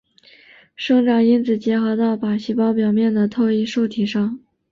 [0.75, 4.39] 生长因子结合到靶细胞表面的特异受体上。